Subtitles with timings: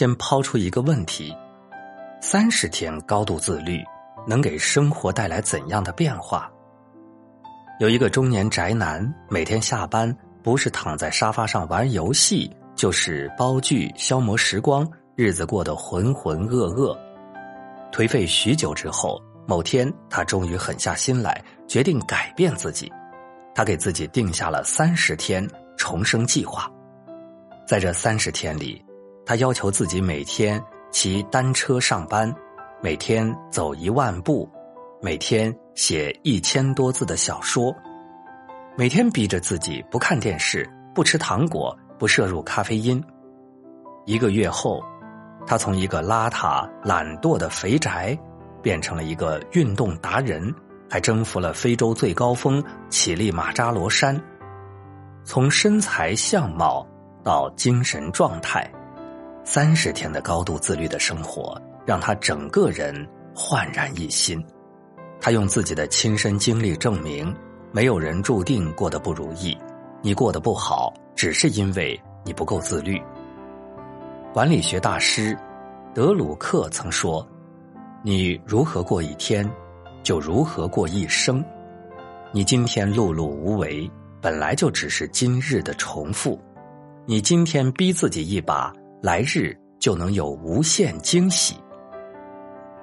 [0.00, 1.36] 先抛出一个问题：
[2.22, 3.84] 三十天高度自律
[4.26, 6.50] 能给生活带来怎样的变化？
[7.80, 10.10] 有一个中年宅男，每天下班
[10.42, 16.98] 不是躺在沙发上玩游戏，就是煲剧消磨时光，日子过得浑浑噩噩。
[17.92, 22.90] 颓废许久之后，某天他终于狠下心来，决定改变自己。
[23.54, 25.46] 他给自己定下了三十天
[25.76, 26.72] 重生计划，
[27.68, 28.82] 在这三十天里，
[29.30, 30.60] 他要求自己每天
[30.90, 32.34] 骑单车上班，
[32.82, 34.50] 每天走一万步，
[35.00, 37.72] 每天写一千多字的小说，
[38.76, 43.00] 每天逼着自己不看电视、不吃糖果、不摄入咖啡因。
[44.04, 44.82] 一个月后。
[45.46, 48.18] 他从一个邋遢、懒惰的肥宅，
[48.60, 50.52] 变成了一个运动达人，
[50.88, 54.20] 还征服了非洲最高峰乞力马扎罗山。
[55.22, 56.84] 从身材相貌
[57.22, 58.68] 到精神状态，
[59.52, 62.94] 三十天的高度自律的生活，让他整个人
[63.34, 64.40] 焕然一新。
[65.20, 67.34] 他用自己的亲身经历证明，
[67.72, 69.58] 没有人注定过得不如意，
[70.02, 73.02] 你过得不好，只是因为你不够自律。
[74.32, 75.36] 管理学大师
[75.92, 77.26] 德鲁克曾说
[78.04, 79.44] ：“你如何过一天，
[80.04, 81.44] 就如何过一生。
[82.30, 83.90] 你今天碌碌无为，
[84.20, 86.40] 本来就只是今日的重复。
[87.04, 91.56] 你今天逼自己一把，来日就能有无限惊喜。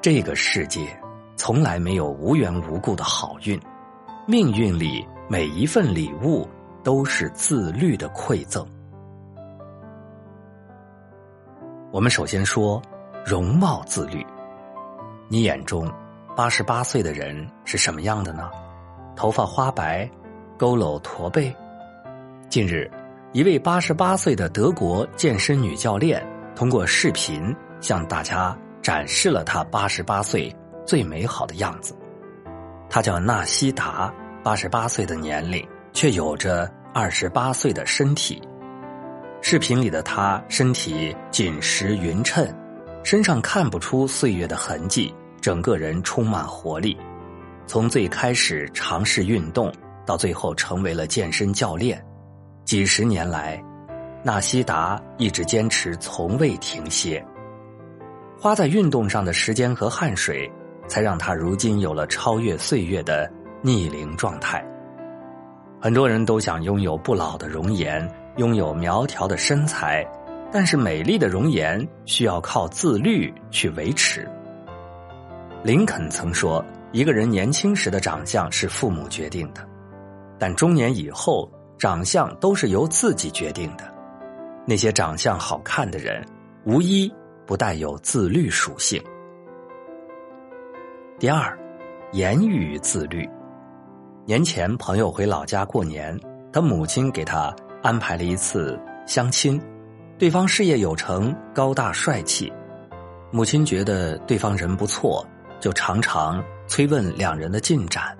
[0.00, 0.98] 这个世界
[1.36, 3.60] 从来没有无缘无故的好运，
[4.26, 6.48] 命运里每一份礼物
[6.82, 8.66] 都是自律的馈赠。”
[11.92, 12.80] 我们首先说，
[13.24, 14.24] 容貌自律。
[15.28, 15.92] 你眼中
[16.34, 18.50] 八十八岁的人是什么样的呢？
[19.14, 20.10] 头发花白，
[20.58, 21.54] 佝偻驼背。
[22.48, 22.90] 近日，
[23.36, 30.50] 一位八十八岁的德国健身女教练通过视频向大家展示了她八十八岁
[30.86, 31.94] 最美好的样子。
[32.88, 34.10] 她叫纳西达，
[34.42, 35.62] 八十八岁的年龄
[35.92, 38.40] 却有着二十八岁的身体。
[39.42, 42.42] 视频里的她身体紧实匀称，
[43.04, 46.96] 身上看不出岁月的痕迹，整个人充满活力。
[47.66, 49.70] 从最开始尝试运动，
[50.06, 52.02] 到最后成为了健身教练，
[52.66, 53.62] 几十年来，
[54.24, 57.24] 纳西达一直坚持从未停歇。
[58.36, 60.50] 花在运动上的时间和汗水，
[60.88, 63.30] 才让他如今有了超越岁月的
[63.62, 64.66] 逆龄状态。
[65.80, 68.04] 很多人都想拥有不老的容颜。
[68.36, 70.06] 拥有苗条的身材，
[70.52, 74.28] 但是美丽的容颜需要靠自律去维持。
[75.62, 76.62] 林肯曾说
[76.92, 79.66] ：“一个人年轻时的长相是父母决定的，
[80.38, 81.50] 但中年以后，
[81.86, 83.84] 长相都是由自己决定的。
[84.66, 86.20] 那些长相好看的人，
[86.64, 87.08] 无一
[87.46, 89.00] 不带有自律属性。”
[91.16, 91.56] 第二，
[92.10, 93.24] 言语自律。
[94.24, 96.18] 年前朋友回老家过年，
[96.52, 97.54] 他母亲给他。
[97.82, 98.76] 安排了一次
[99.06, 99.62] 相亲，
[100.18, 102.52] 对方事业有成、高大帅气，
[103.30, 105.24] 母亲觉得对方人不错，
[105.60, 108.16] 就常常催问两人的进展。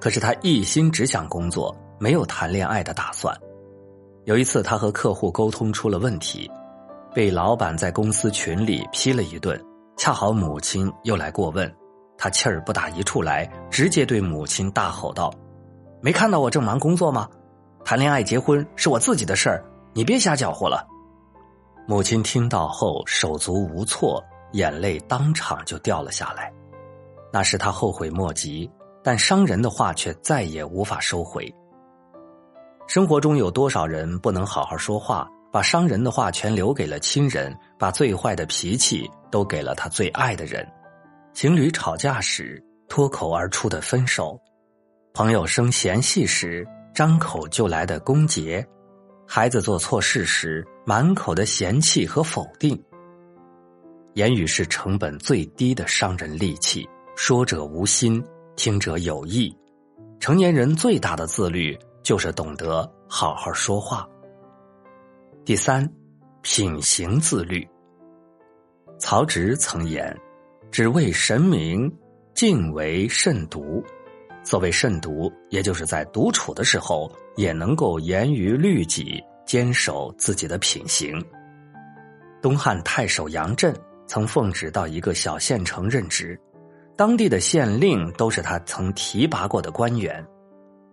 [0.00, 3.32] 可是他一心只想工作，没有谈恋爱的打算。
[4.24, 6.50] 有一次，他和客户沟通出了问题，
[7.14, 9.56] 被老板在公司群里批了一顿。
[9.96, 11.72] 恰好母亲又来过问，
[12.18, 15.32] 他气儿不打一处来，直接对母亲大吼道
[16.02, 17.28] ：“没看到我正忙工作吗？”
[17.86, 20.84] 谈恋爱、结婚是我自己的事儿，你别瞎搅和了。
[21.86, 24.20] 母亲听到后手足无措，
[24.54, 26.52] 眼泪当场就掉了下来。
[27.32, 28.68] 那时他后悔莫及，
[29.04, 31.48] 但伤人的话却再也无法收回。
[32.92, 40.70] 生活中有多少人不能好好说话，把伤人的话全留给了亲人，把最坏的脾气都给了他最爱的人。
[41.32, 44.38] 情侣吵架时脱口而出的分手，
[45.14, 46.68] 朋友生嫌隙时。
[46.94, 48.62] 张口就来的攻讦，
[49.26, 52.78] 孩子做错事时满口的嫌弃和否定。
[54.12, 56.86] 言语是成本最低的伤人利器，
[57.16, 58.22] 说者无心，
[58.54, 59.50] 听者有意。
[60.20, 64.08] 成年人最大的自律就是懂得好好说话。
[65.44, 65.88] 第三，
[66.42, 67.66] 品行自律。
[68.98, 70.16] 曹植曾言
[70.70, 71.92] ：“只为神明，
[72.34, 73.82] 敬为慎独。”
[74.44, 81.24] 所谓慎独，也就是在独处的时候也能够严于律己，坚守自己的品行。
[82.40, 83.72] 东汉太守杨震
[84.04, 86.36] 曾奉旨到一个小县城任职，
[86.96, 90.24] 当地的县令都是他曾提拔过的官员。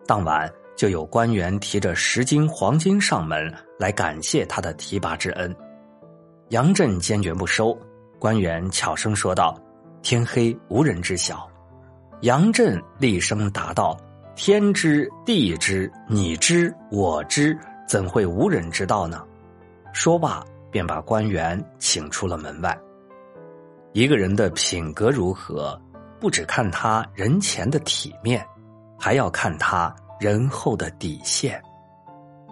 [0.05, 5.53] 当晚就有官员提着十斤黄金上门来感谢他的提拔之恩。
[6.51, 7.77] 杨震坚决不收。
[8.17, 9.59] 官员悄声说道
[10.01, 11.45] ：“天黑，无人知晓。”
[12.23, 13.97] 杨震厉声答道
[14.37, 19.21] ：“天知，地知，你知，我知，怎会无人知道呢？”
[19.91, 20.41] 说罢，
[20.71, 22.77] 便把官员请出了门外。
[23.91, 25.77] 一个人的品格如何，
[26.21, 28.41] 不只看他人前的体面，
[28.97, 31.61] 还要看他人后的底线。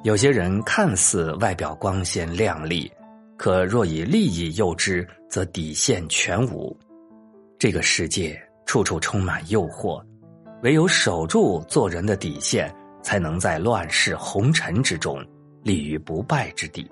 [0.04, 2.90] 有些人看似外表光鲜亮丽，
[3.36, 6.76] 可若以利益诱之，则底线全无。
[7.60, 10.02] 这个世界处处充满诱惑，
[10.64, 15.22] 唯有守住做人的底线，才能在乱世红尘之中
[15.62, 16.90] 立于不败之地。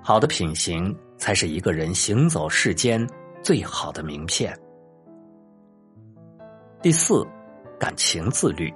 [0.00, 3.04] 好的品行，才是一个人行走世间
[3.42, 4.56] 最好的名片。
[6.80, 7.26] 第四，
[7.80, 8.72] 感情自律。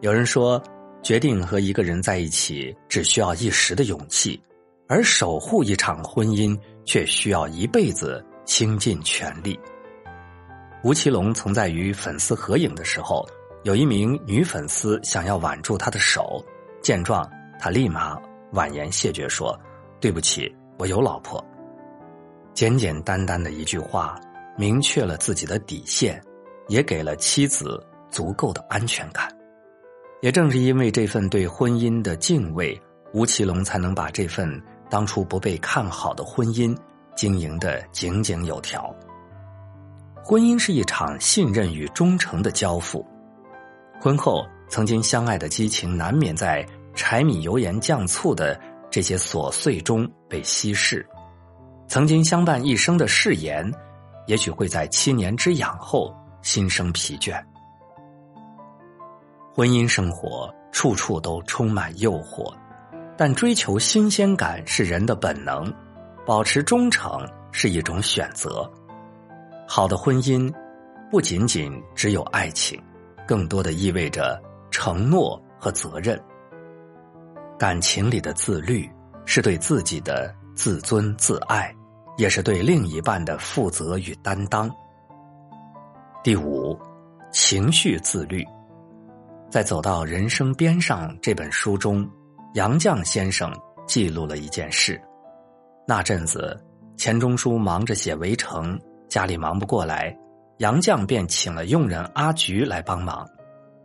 [0.00, 0.62] 有人说。
[1.02, 4.38] 决定和一个人在一起，只需要一时的勇气，
[4.86, 6.54] 而守护一场婚姻
[6.84, 9.58] 却需要一辈子倾尽全力。
[10.84, 13.26] 吴奇隆曾在与粉丝合影的时候，
[13.64, 16.44] 有一名女粉丝想要挽住他的手，
[16.82, 17.26] 见状，
[17.58, 18.14] 他立马
[18.52, 19.58] 婉言谢绝说
[20.02, 21.42] ：“对不起，我有老婆。”
[22.52, 24.20] 简简单单的一句话，
[24.54, 26.22] 明确了自己的底线，
[26.68, 29.34] 也给了妻子足够的安全感。
[30.20, 32.78] 也正是因为这份对婚姻的敬畏，
[33.14, 36.76] 吴奇隆才能把这份当初不被看好的婚姻
[37.16, 38.94] 经营的井井有条。
[40.22, 43.04] 婚姻是一场信任与忠诚的交付，
[43.98, 51.04] 婚后曾经相爱的激情难免在柴米油盐酱醋的这些琐碎中被稀释，
[51.88, 53.72] 曾经相伴一生的誓言，
[54.26, 57.42] 也许会在七年之痒后心生疲倦。
[59.60, 62.50] 婚姻生活处处都充满诱惑，
[63.14, 65.70] 但追求新鲜感是人的本能，
[66.24, 68.66] 保持忠诚是一种选择。
[69.68, 70.50] 好的婚姻
[71.10, 72.82] 不仅仅只有爱情，
[73.28, 74.40] 更多的意味着
[74.70, 76.18] 承诺和责任。
[77.58, 78.90] 感情里的自律
[79.26, 81.70] 是对自己的自尊自爱，
[82.16, 84.74] 也是对另一半的负责与担当。
[86.24, 86.80] 第五，
[87.30, 88.42] 情绪自律。
[89.50, 92.08] 在走到人生边上这本书中，
[92.54, 93.52] 杨绛先生
[93.84, 95.00] 记录了一件事。
[95.88, 96.56] 那阵子，
[96.96, 100.16] 钱钟书忙着写《围城》，家里忙不过来，
[100.58, 103.28] 杨绛便请了佣人阿菊来帮忙。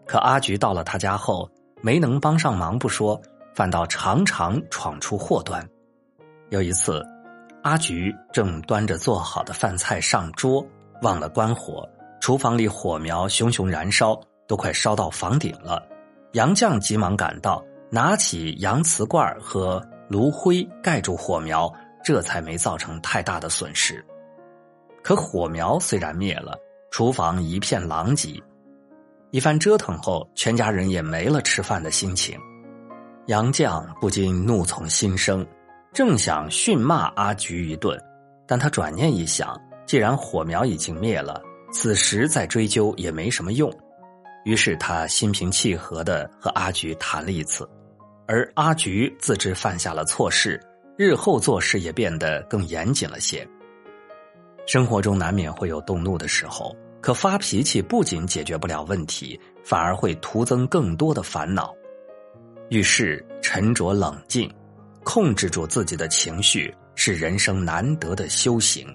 [0.06, 1.50] 可阿菊到了他家后，
[1.82, 3.20] 没能帮上忙不说，
[3.56, 5.68] 反倒常常闯出祸端。
[6.52, 7.04] 有一次，
[7.64, 10.64] 阿菊正端着做好的饭菜上桌，
[11.02, 11.90] 忘了关火，
[12.22, 14.16] 厨房里火苗熊熊燃烧。
[14.48, 15.82] 都快烧到房顶了，
[16.34, 21.72] 杨绛急忙赶到，拿起洋瓷罐和炉灰盖住火苗，
[22.04, 24.06] 这才没造成太大的损失。
[25.04, 26.58] 可火苗虽然灭了，
[26.92, 28.42] 厨房一片狼藉。
[29.32, 32.40] 一番折腾后，全家人也没了吃饭的心情。
[33.26, 35.46] 杨绛不禁怒从心生，
[35.94, 38.00] 正想训骂阿菊一顿，
[38.48, 41.42] 但他转念一想，既然火苗已经灭了，
[41.72, 43.72] 此时再追究也没什么用。
[44.46, 47.68] 于是他心平气和的和阿菊谈了一次，
[48.28, 50.62] 而阿菊自知犯下了错事，
[50.98, 53.46] 日后做事也变得更严谨了些。
[54.68, 61.76] 生活中难免会有动怒的时候，可发脾气不仅解决不了问题，反而会徒增更多的烦恼。
[62.70, 64.52] 遇事沉着冷静，
[65.04, 68.88] 控制住自己的情绪，是人生难得的修行。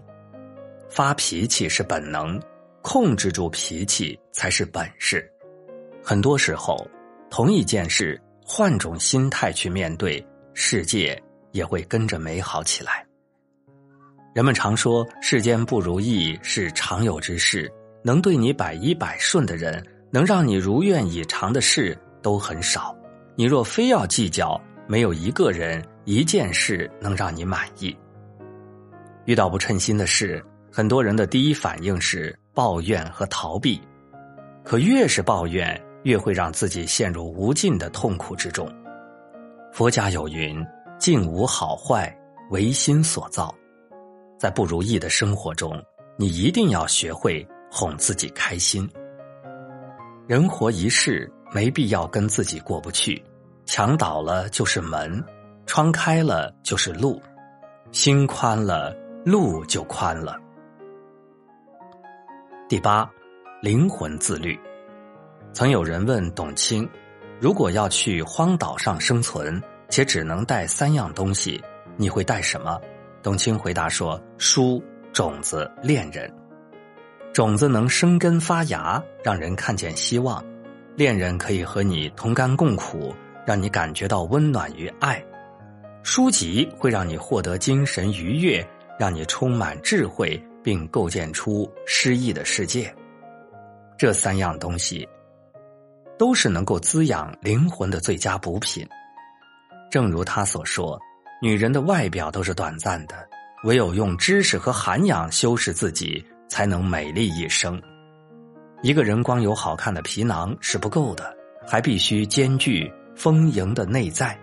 [0.88, 2.40] 发脾气是本能，
[2.82, 5.29] 控制住脾气才是本事。
[6.02, 6.88] 很多时候，
[7.30, 11.20] 同一件事，换种心态去面对，世界
[11.52, 13.06] 也会跟着美好起来。
[14.34, 17.70] 人们常说，世间不如意是常有之事，
[18.02, 22.96] 能对你百依百顺的人，能让你如愿以偿的事都很少。
[23.36, 27.96] 你若非要计较，没有一个人、一件事能让你满意。
[29.26, 33.80] 遇到不称心的事，很多人的第一反应是抱怨和逃避，
[34.64, 35.80] 可越是抱怨。
[36.02, 38.70] 越会让自己陷入无尽的痛苦之中。
[39.72, 40.64] 佛家有云
[40.98, 42.14] ：“境无好坏，
[42.50, 43.54] 唯心所造。”
[44.38, 45.80] 在不如意的生活中，
[46.16, 48.88] 你一定要学会哄自己开心。
[50.26, 53.22] 人活一世，没必要跟自己过不去。
[53.66, 55.22] 墙倒了就是门，
[55.66, 57.20] 窗开了就是路，
[57.92, 60.36] 心宽了，路就宽了。
[62.68, 63.08] 第八，
[63.60, 64.58] 灵魂自律。
[65.52, 66.88] 曾有人问董卿
[67.40, 71.60] ：“如果要去荒岛上生存，且只能带三样东西，
[71.96, 72.80] 你会带什么？”
[73.22, 76.32] 董卿回答说：“书种子恋人，
[77.32, 80.42] 种子能生根发芽，让人看见希望；
[80.96, 83.14] 恋人可以和你同甘共苦，
[83.44, 85.22] 让你感觉到温暖与爱。
[86.02, 88.66] 书籍会让你获得精神愉悦，
[88.98, 92.94] 让你充满智慧，并构建出诗意的世界。
[93.98, 95.06] 这三样东西，
[96.20, 98.86] 都是能够滋养灵魂的最佳补品。
[99.90, 101.00] 正如他所说。”
[101.42, 103.26] 女人的外表都是短暂的，
[103.64, 107.80] 唯有用知识和涵养修饰自己，才能美丽一生。
[108.82, 111.34] 一个人光有好看的皮囊是不够的，
[111.66, 114.38] 还必须兼具丰盈的内在。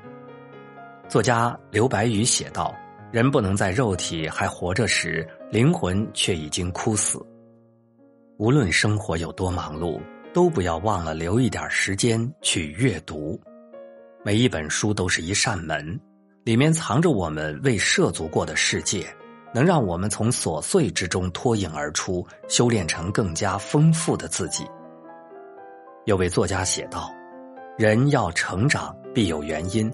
[1.08, 2.76] 作家刘白羽写道
[3.14, 7.24] ：“人不能在肉体还活着时，灵魂却已经枯死。
[8.40, 10.02] 无论生活有多忙碌，
[10.34, 13.40] 都不要忘了留一点时间去阅读。
[14.24, 16.00] 每一本书都是一扇门。”
[16.44, 19.06] 里面藏着我们未涉足过的世界，
[19.54, 24.66] 能让我们从琐碎之中脱颖而出，修炼成更加丰富的自己。
[26.06, 27.12] 有位作家写道
[27.78, 29.92] ：“人要成长，必有原因，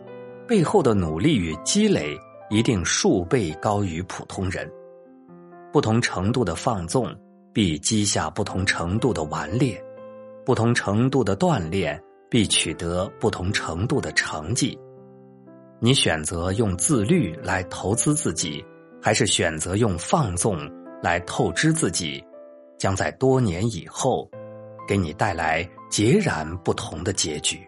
[0.48, 2.16] 背后的努力与积累
[2.52, 4.72] 一定数倍高于普通人。
[5.72, 7.12] 不同程度的放纵，
[7.52, 9.76] 必积下不同程度的顽劣；
[10.46, 14.78] 不同程度的锻炼，必取得不同程度的成绩。”
[15.80, 18.64] 你选择用自律来投资自己，
[19.02, 20.58] 还是选择用放纵
[21.02, 22.24] 来透支自己，
[22.78, 24.30] 将在多年以后，
[24.88, 27.60] 给你带来截然不同的结局。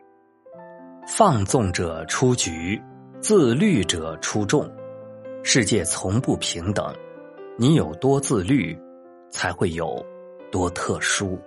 [1.06, 2.82] 放纵者出局，
[3.20, 4.72] 自律者出众。
[5.44, 6.96] 世界从不平等，
[7.58, 8.76] 你有多自律，
[9.30, 10.04] 才会有
[10.52, 11.38] 多特殊。